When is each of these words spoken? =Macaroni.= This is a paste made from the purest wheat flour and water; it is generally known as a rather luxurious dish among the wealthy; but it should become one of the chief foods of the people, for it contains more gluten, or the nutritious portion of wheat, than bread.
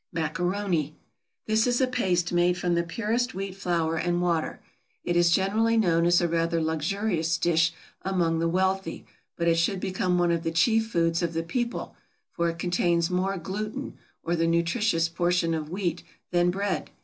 =Macaroni.= 0.11 0.95
This 1.45 1.67
is 1.67 1.79
a 1.79 1.85
paste 1.85 2.33
made 2.33 2.57
from 2.57 2.73
the 2.73 2.81
purest 2.81 3.35
wheat 3.35 3.53
flour 3.53 3.97
and 3.97 4.19
water; 4.19 4.59
it 5.03 5.15
is 5.15 5.29
generally 5.29 5.77
known 5.77 6.07
as 6.07 6.19
a 6.19 6.27
rather 6.27 6.59
luxurious 6.59 7.37
dish 7.37 7.71
among 8.01 8.39
the 8.39 8.47
wealthy; 8.49 9.05
but 9.35 9.47
it 9.47 9.59
should 9.59 9.79
become 9.79 10.17
one 10.17 10.31
of 10.31 10.41
the 10.41 10.49
chief 10.49 10.87
foods 10.91 11.21
of 11.21 11.33
the 11.33 11.43
people, 11.43 11.93
for 12.31 12.49
it 12.49 12.57
contains 12.57 13.11
more 13.11 13.37
gluten, 13.37 13.93
or 14.23 14.35
the 14.35 14.47
nutritious 14.47 15.07
portion 15.07 15.53
of 15.53 15.69
wheat, 15.69 16.01
than 16.31 16.49
bread. 16.49 16.89